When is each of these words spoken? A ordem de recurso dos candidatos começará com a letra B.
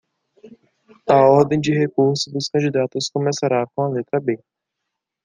A 1.07 1.17
ordem 1.29 1.61
de 1.61 1.71
recurso 1.77 2.31
dos 2.31 2.49
candidatos 2.49 3.07
começará 3.13 3.67
com 3.75 3.83
a 3.83 3.87
letra 3.89 4.19
B. 4.19 4.43